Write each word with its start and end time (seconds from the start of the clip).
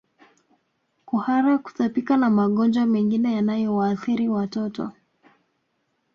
Kuhara 1.05 1.57
kutapika 1.57 2.17
na 2.17 2.29
magonjwa 2.29 2.85
mengine 2.85 3.33
yanayowaathiri 3.33 4.29
watoto 4.29 4.91